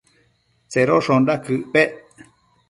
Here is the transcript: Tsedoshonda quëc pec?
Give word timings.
Tsedoshonda 0.69 1.35
quëc 1.45 1.61
pec? 1.73 1.91